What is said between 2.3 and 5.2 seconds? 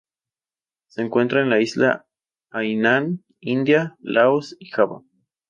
Hainan, India, Laos y Java.